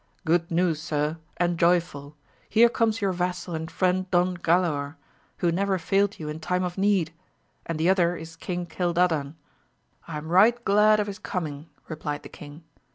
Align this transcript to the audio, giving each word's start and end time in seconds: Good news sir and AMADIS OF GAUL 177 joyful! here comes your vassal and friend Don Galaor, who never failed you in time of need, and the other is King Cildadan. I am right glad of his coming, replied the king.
Good 0.25 0.49
news 0.49 0.81
sir 0.81 1.19
and 1.37 1.51
AMADIS 1.51 1.53
OF 1.53 1.59
GAUL 1.59 1.69
177 2.09 2.09
joyful! 2.09 2.17
here 2.49 2.69
comes 2.69 3.01
your 3.01 3.11
vassal 3.11 3.53
and 3.53 3.69
friend 3.69 4.09
Don 4.09 4.35
Galaor, 4.35 4.95
who 5.37 5.51
never 5.51 5.77
failed 5.77 6.17
you 6.17 6.27
in 6.27 6.39
time 6.39 6.63
of 6.63 6.75
need, 6.75 7.13
and 7.67 7.77
the 7.79 7.87
other 7.87 8.15
is 8.17 8.35
King 8.35 8.65
Cildadan. 8.65 9.35
I 10.07 10.17
am 10.17 10.29
right 10.29 10.65
glad 10.65 10.99
of 10.99 11.05
his 11.05 11.19
coming, 11.19 11.69
replied 11.87 12.23
the 12.23 12.29
king. 12.29 12.63